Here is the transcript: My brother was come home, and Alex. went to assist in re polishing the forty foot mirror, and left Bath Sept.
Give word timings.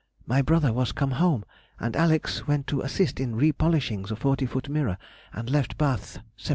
My 0.25 0.41
brother 0.41 0.73
was 0.73 0.93
come 0.93 1.11
home, 1.11 1.45
and 1.79 1.95
Alex. 1.95 2.47
went 2.47 2.65
to 2.65 2.81
assist 2.81 3.19
in 3.19 3.35
re 3.35 3.51
polishing 3.51 4.01
the 4.01 4.15
forty 4.15 4.47
foot 4.47 4.67
mirror, 4.67 4.97
and 5.31 5.47
left 5.47 5.77
Bath 5.77 6.17
Sept. 6.35 6.49